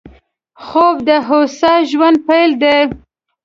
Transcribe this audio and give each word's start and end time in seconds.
خوب 0.65 0.95
د 1.09 1.09
هوسا 1.27 1.73
ژوند 1.89 2.17
پيل 2.27 2.51
دی 2.61 2.77